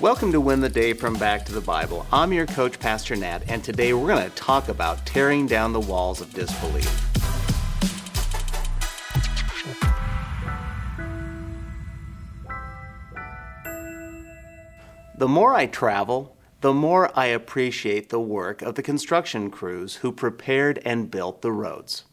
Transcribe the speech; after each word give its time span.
Welcome 0.00 0.32
to 0.32 0.40
Win 0.40 0.62
the 0.62 0.70
Day 0.70 0.94
from 0.94 1.12
Back 1.18 1.44
to 1.44 1.52
the 1.52 1.60
Bible. 1.60 2.06
I'm 2.10 2.32
your 2.32 2.46
coach, 2.46 2.80
Pastor 2.80 3.16
Nat, 3.16 3.40
and 3.48 3.62
today 3.62 3.92
we're 3.92 4.08
going 4.08 4.24
to 4.24 4.34
talk 4.34 4.70
about 4.70 5.04
tearing 5.04 5.46
down 5.46 5.74
the 5.74 5.80
walls 5.80 6.22
of 6.22 6.32
disbelief. 6.32 6.88
The 15.18 15.28
more 15.28 15.54
I 15.54 15.66
travel, 15.66 16.34
the 16.62 16.72
more 16.72 17.10
I 17.14 17.26
appreciate 17.26 18.08
the 18.08 18.20
work 18.20 18.62
of 18.62 18.76
the 18.76 18.82
construction 18.82 19.50
crews 19.50 19.96
who 19.96 20.12
prepared 20.12 20.80
and 20.82 21.10
built 21.10 21.42
the 21.42 21.52
roads. 21.52 22.04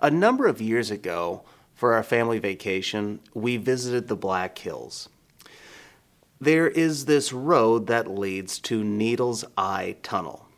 A 0.00 0.10
number 0.10 0.46
of 0.46 0.62
years 0.62 0.90
ago, 0.90 1.42
for 1.74 1.92
our 1.92 2.02
family 2.02 2.38
vacation, 2.38 3.20
we 3.34 3.58
visited 3.58 4.08
the 4.08 4.16
Black 4.16 4.56
Hills. 4.56 5.10
There 6.42 6.66
is 6.66 7.04
this 7.04 7.32
road 7.32 7.86
that 7.86 8.10
leads 8.10 8.58
to 8.62 8.82
Needles 8.82 9.44
Eye 9.56 9.94
Tunnel. 10.02 10.48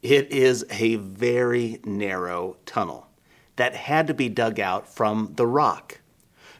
It 0.00 0.30
is 0.30 0.64
a 0.70 0.94
very 0.94 1.80
narrow 1.82 2.58
tunnel 2.64 3.08
that 3.56 3.74
had 3.74 4.06
to 4.06 4.14
be 4.14 4.28
dug 4.28 4.60
out 4.60 4.86
from 4.86 5.32
the 5.34 5.48
rock. 5.48 5.98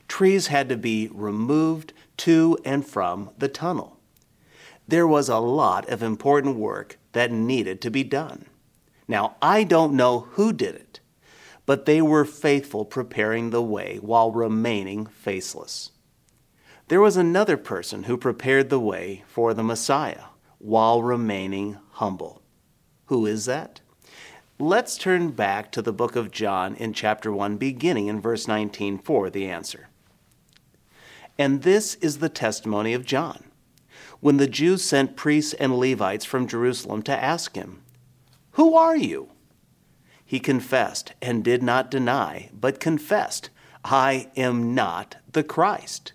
Trees 0.09 0.49
had 0.49 0.69
to 0.69 0.77
be 0.77 1.09
removed 1.13 1.93
to 2.17 2.59
and 2.65 2.85
from 2.85 3.31
the 3.39 3.47
tunnel. 3.47 4.01
There 4.89 5.07
was 5.07 5.29
a 5.29 5.39
lot 5.39 5.89
of 5.89 6.03
important 6.03 6.57
work 6.57 6.99
that 7.13 7.31
needed 7.31 7.81
to 7.83 7.91
be 7.93 8.03
done. 8.03 8.47
Now, 9.07 9.37
I 9.41 9.63
don't 9.63 9.95
know 9.95 10.27
who 10.33 10.53
did 10.53 10.75
it, 10.75 10.99
but 11.67 11.85
they 11.85 12.03
were 12.03 12.25
faithful 12.25 12.85
preparing 12.85 13.51
the 13.51 13.63
way 13.63 13.99
while 14.03 14.33
remaining 14.33 15.07
faceless. 15.07 15.93
There 16.93 17.01
was 17.01 17.17
another 17.17 17.57
person 17.57 18.03
who 18.03 18.19
prepared 18.19 18.69
the 18.69 18.79
way 18.79 19.25
for 19.27 19.55
the 19.55 19.63
Messiah 19.63 20.25
while 20.59 21.03
remaining 21.03 21.79
humble. 21.93 22.43
Who 23.07 23.25
is 23.25 23.47
that? 23.47 23.81
Let's 24.59 24.99
turn 24.99 25.31
back 25.31 25.73
to 25.73 25.81
the 25.81 25.95
book 25.95 26.17
of 26.17 26.31
John 26.31 26.75
in 26.75 26.93
chapter 26.93 27.33
1, 27.33 27.57
beginning 27.57 28.09
in 28.09 28.21
verse 28.21 28.47
19 28.47 28.99
for 28.99 29.31
the 29.31 29.47
answer. 29.49 29.89
And 31.39 31.63
this 31.63 31.95
is 31.95 32.19
the 32.19 32.29
testimony 32.29 32.93
of 32.93 33.07
John. 33.07 33.45
When 34.21 34.37
the 34.37 34.47
Jews 34.47 34.85
sent 34.85 35.17
priests 35.17 35.55
and 35.55 35.79
Levites 35.79 36.27
from 36.27 36.47
Jerusalem 36.47 37.01
to 37.05 37.25
ask 37.25 37.57
him, 37.57 37.81
Who 38.51 38.75
are 38.75 38.99
you? 38.99 39.31
He 40.27 40.39
confessed 40.39 41.15
and 41.23 41.43
did 41.43 41.63
not 41.63 41.91
deny, 41.91 42.51
but 42.53 42.81
confessed, 42.81 43.49
I 43.83 44.31
am 44.37 44.75
not 44.75 45.17
the 45.33 45.43
Christ. 45.43 46.13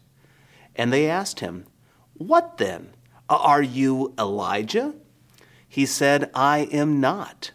And 0.78 0.94
they 0.94 1.10
asked 1.10 1.40
him, 1.40 1.66
What 2.14 2.58
then? 2.58 2.94
Are 3.30 3.62
you 3.62 4.14
Elijah? 4.18 4.94
He 5.68 5.86
said, 5.86 6.30
I 6.34 6.60
am 6.72 7.02
not. 7.02 7.52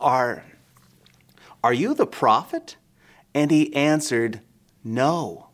Are, 0.00 0.44
are 1.62 1.72
you 1.72 1.94
the 1.94 2.06
prophet? 2.06 2.76
And 3.34 3.50
he 3.50 3.74
answered, 3.76 4.40
No. 4.82 5.48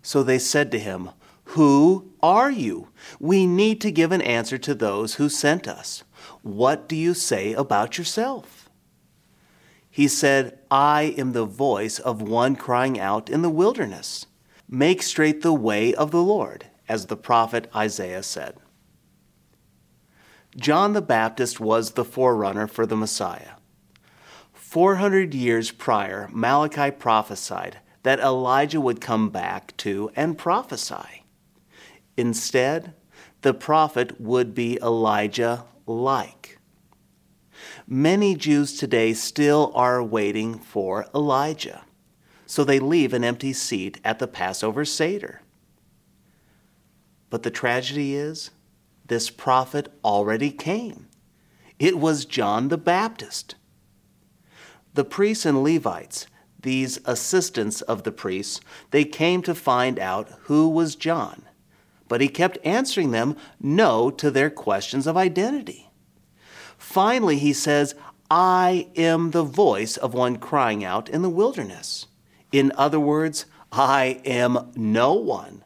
So 0.00 0.22
they 0.22 0.38
said 0.38 0.70
to 0.70 0.78
him, 0.78 1.10
Who 1.44 2.12
are 2.22 2.50
you? 2.50 2.88
We 3.18 3.46
need 3.46 3.80
to 3.82 3.90
give 3.90 4.12
an 4.12 4.22
answer 4.22 4.56
to 4.58 4.74
those 4.74 5.14
who 5.14 5.28
sent 5.28 5.68
us. 5.68 6.04
What 6.42 6.88
do 6.88 6.96
you 6.96 7.14
say 7.14 7.52
about 7.52 7.98
yourself? 7.98 8.70
He 9.90 10.08
said, 10.08 10.58
I 10.70 11.14
am 11.18 11.32
the 11.32 11.44
voice 11.44 11.98
of 11.98 12.22
one 12.22 12.56
crying 12.56 13.00
out 13.00 13.28
in 13.28 13.42
the 13.42 13.50
wilderness. 13.50 14.26
Make 14.70 15.02
straight 15.02 15.40
the 15.40 15.54
way 15.54 15.94
of 15.94 16.10
the 16.10 16.22
Lord, 16.22 16.66
as 16.90 17.06
the 17.06 17.16
prophet 17.16 17.70
Isaiah 17.74 18.22
said. 18.22 18.56
John 20.56 20.92
the 20.92 21.00
Baptist 21.00 21.58
was 21.58 21.92
the 21.92 22.04
forerunner 22.04 22.66
for 22.66 22.84
the 22.84 22.96
Messiah. 22.96 23.52
400 24.52 25.32
years 25.32 25.70
prior, 25.70 26.28
Malachi 26.30 26.90
prophesied 26.90 27.78
that 28.02 28.20
Elijah 28.20 28.80
would 28.80 29.00
come 29.00 29.30
back 29.30 29.74
to 29.78 30.10
and 30.14 30.36
prophesy. 30.36 31.24
Instead, 32.18 32.92
the 33.40 33.54
prophet 33.54 34.20
would 34.20 34.54
be 34.54 34.78
Elijah 34.82 35.64
like. 35.86 36.58
Many 37.86 38.34
Jews 38.34 38.76
today 38.76 39.14
still 39.14 39.72
are 39.74 40.02
waiting 40.02 40.58
for 40.58 41.06
Elijah 41.14 41.84
so 42.48 42.64
they 42.64 42.80
leave 42.80 43.12
an 43.12 43.22
empty 43.22 43.52
seat 43.52 44.00
at 44.02 44.18
the 44.18 44.26
Passover 44.26 44.82
Seder. 44.86 45.42
But 47.28 47.42
the 47.42 47.50
tragedy 47.50 48.14
is, 48.14 48.50
this 49.06 49.28
prophet 49.28 49.92
already 50.02 50.50
came. 50.50 51.08
It 51.78 51.98
was 51.98 52.24
John 52.24 52.68
the 52.68 52.78
Baptist. 52.78 53.54
The 54.94 55.04
priests 55.04 55.44
and 55.44 55.62
Levites, 55.62 56.26
these 56.58 56.98
assistants 57.04 57.82
of 57.82 58.04
the 58.04 58.12
priests, 58.12 58.62
they 58.92 59.04
came 59.04 59.42
to 59.42 59.54
find 59.54 59.98
out 59.98 60.30
who 60.44 60.70
was 60.70 60.96
John, 60.96 61.42
but 62.08 62.22
he 62.22 62.28
kept 62.28 62.56
answering 62.64 63.10
them 63.10 63.36
no 63.60 64.10
to 64.10 64.30
their 64.30 64.48
questions 64.48 65.06
of 65.06 65.18
identity. 65.18 65.90
Finally, 66.78 67.38
he 67.38 67.52
says, 67.52 67.94
I 68.30 68.88
am 68.96 69.32
the 69.32 69.44
voice 69.44 69.98
of 69.98 70.14
one 70.14 70.38
crying 70.38 70.82
out 70.82 71.10
in 71.10 71.20
the 71.20 71.28
wilderness. 71.28 72.06
In 72.52 72.72
other 72.76 73.00
words, 73.00 73.46
I 73.70 74.20
am 74.24 74.72
no 74.74 75.12
one. 75.12 75.64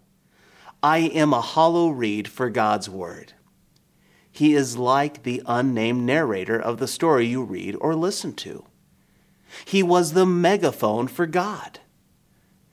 I 0.82 0.98
am 0.98 1.32
a 1.32 1.40
hollow 1.40 1.88
reed 1.90 2.26
for 2.26 2.50
God's 2.50 2.88
word. 2.88 3.34
He 4.30 4.54
is 4.54 4.76
like 4.76 5.22
the 5.22 5.42
unnamed 5.46 6.04
narrator 6.04 6.58
of 6.58 6.78
the 6.78 6.88
story 6.88 7.26
you 7.26 7.42
read 7.42 7.76
or 7.80 7.94
listen 7.94 8.32
to. 8.36 8.64
He 9.64 9.82
was 9.82 10.12
the 10.12 10.26
megaphone 10.26 11.06
for 11.06 11.26
God. 11.26 11.80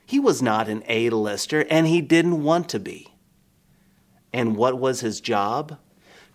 He 0.06 0.20
was 0.20 0.42
not 0.42 0.70
an 0.70 0.82
A-lister, 0.88 1.68
and 1.70 1.86
he 1.86 2.02
didn't 2.02 2.42
want 2.42 2.70
to 2.70 2.80
be. 2.80 3.14
And 4.34 4.56
what 4.56 4.80
was 4.80 5.02
his 5.02 5.22
job? 5.22 5.78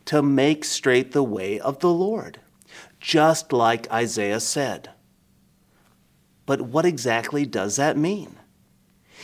To 0.07 0.23
make 0.23 0.65
straight 0.65 1.13
the 1.13 1.25
way 1.25 1.59
of 1.59 1.81
the 1.81 1.91
Lord, 1.91 2.39
just 3.01 3.53
like 3.53 3.91
Isaiah 3.91 4.41
said. 4.41 4.91
But 6.47 6.63
what 6.63 6.85
exactly 6.85 7.47
does 7.47 7.77
that 7.77 7.97
mean? 7.97 8.37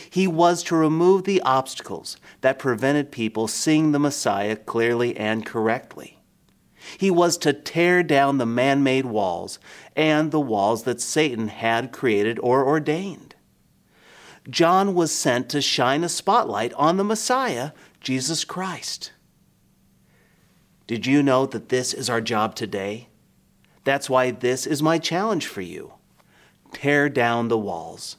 He 0.09 0.27
was 0.27 0.63
to 0.63 0.75
remove 0.75 1.23
the 1.23 1.41
obstacles 1.41 2.17
that 2.41 2.59
prevented 2.59 3.11
people 3.11 3.47
seeing 3.47 3.91
the 3.91 3.99
Messiah 3.99 4.55
clearly 4.55 5.15
and 5.15 5.45
correctly. 5.45 6.17
He 6.97 7.11
was 7.11 7.37
to 7.39 7.53
tear 7.53 8.01
down 8.01 8.37
the 8.37 8.45
man 8.45 8.83
made 8.83 9.05
walls 9.05 9.59
and 9.95 10.31
the 10.31 10.39
walls 10.39 10.83
that 10.83 11.01
Satan 11.01 11.49
had 11.49 11.91
created 11.91 12.39
or 12.39 12.65
ordained. 12.65 13.35
John 14.49 14.95
was 14.95 15.13
sent 15.13 15.49
to 15.49 15.61
shine 15.61 16.03
a 16.03 16.09
spotlight 16.09 16.73
on 16.73 16.97
the 16.97 17.03
Messiah, 17.03 17.71
Jesus 17.99 18.43
Christ. 18.43 19.11
Did 20.87 21.05
you 21.05 21.21
know 21.21 21.45
that 21.45 21.69
this 21.69 21.93
is 21.93 22.09
our 22.09 22.21
job 22.21 22.55
today? 22.55 23.09
That's 23.83 24.09
why 24.09 24.31
this 24.31 24.65
is 24.65 24.81
my 24.81 24.97
challenge 24.97 25.45
for 25.45 25.61
you 25.61 25.93
tear 26.73 27.09
down 27.09 27.47
the 27.47 27.57
walls. 27.57 28.17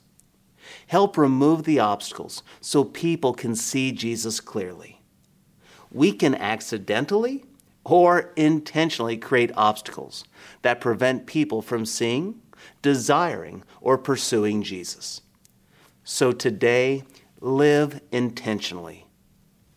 Help 0.87 1.17
remove 1.17 1.65
the 1.65 1.79
obstacles 1.79 2.43
so 2.61 2.85
people 2.85 3.33
can 3.33 3.55
see 3.55 3.93
Jesus 3.93 4.41
clearly. 4.41 5.01
We 5.91 6.13
can 6.13 6.35
accidentally 6.35 7.45
or 7.85 8.33
intentionally 8.37 9.17
create 9.17 9.51
obstacles 9.57 10.25
that 10.63 10.81
prevent 10.81 11.27
people 11.27 11.63
from 11.63 11.85
seeing, 11.85 12.41
desiring, 12.81 13.65
or 13.81 13.99
pursuing 13.99 14.63
Jesus. 14.63 15.21
So 16.05 16.33
today, 16.33 17.03
live 17.41 18.01
intentionally, 18.13 19.07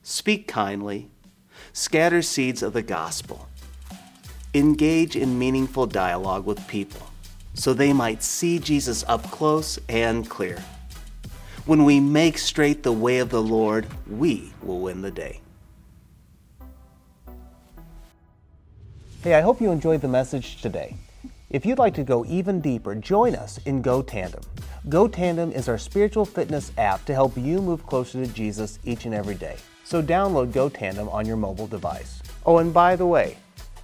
speak 0.04 0.48
kindly, 0.48 1.10
scatter 1.74 2.22
seeds 2.22 2.62
of 2.62 2.74
the 2.74 2.84
gospel, 2.84 3.50
engage 4.54 5.16
in 5.16 5.40
meaningful 5.40 5.88
dialogue 5.88 6.46
with 6.46 6.68
people 6.68 7.08
so 7.56 7.74
they 7.74 7.92
might 7.92 8.22
see 8.22 8.60
Jesus 8.60 9.04
up 9.08 9.24
close 9.32 9.80
and 9.90 10.30
clear. 10.30 10.64
When 11.66 11.84
we 11.84 12.00
make 12.00 12.38
straight 12.38 12.84
the 12.84 12.92
way 12.92 13.18
of 13.18 13.30
the 13.30 13.42
Lord, 13.42 13.88
we 14.08 14.54
will 14.62 14.82
win 14.82 15.02
the 15.02 15.10
day. 15.10 15.42
Hey, 19.24 19.34
I 19.34 19.42
hope 19.42 19.60
you 19.60 19.72
enjoyed 19.72 20.02
the 20.02 20.08
message 20.08 20.62
today. 20.62 20.96
If 21.50 21.66
you'd 21.66 21.80
like 21.80 21.96
to 21.96 22.04
go 22.04 22.24
even 22.26 22.62
deeper, 22.62 22.94
join 22.94 23.34
us 23.34 23.58
in 23.66 23.82
Go 23.82 24.04
Tandem. 24.04 24.44
Go 24.90 25.08
Tandem 25.08 25.52
is 25.52 25.68
our 25.68 25.80
spiritual 25.80 26.26
fitness 26.26 26.72
app 26.78 27.06
to 27.06 27.14
help 27.14 27.36
you 27.36 27.62
move 27.62 27.88
closer 27.88 28.24
to 28.24 28.32
Jesus 28.32 28.78
each 28.84 29.06
and 29.06 29.16
every 29.16 29.36
day. 29.36 29.56
So 29.84 30.04
download 30.04 30.52
Go 30.52 30.70
Tandem 30.70 31.10
on 31.10 31.26
your 31.26 31.38
mobile 31.38 31.66
device. 31.66 32.22
Oh, 32.46 32.60
and 32.60 32.72
by 32.72 32.96
the 32.96 33.08
way, 33.08 33.38